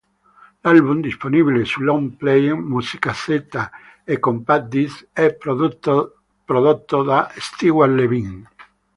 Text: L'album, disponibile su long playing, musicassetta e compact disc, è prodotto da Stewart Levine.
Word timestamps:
L'album, 0.63 0.99
disponibile 1.03 1.63
su 1.71 1.81
long 1.83 2.05
playing, 2.21 2.57
musicassetta 2.69 3.69
e 4.03 4.17
compact 4.17 4.67
disc, 4.67 5.05
è 5.13 5.35
prodotto 5.35 7.03
da 7.03 7.31
Stewart 7.37 7.91
Levine. 7.93 8.49